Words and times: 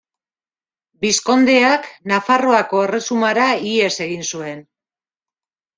Bizkondeak 1.05 1.85
Nafarroako 2.13 2.83
Erresumara 2.89 3.47
ihes 3.75 3.95
egin 4.09 4.29
zuen. 4.35 4.69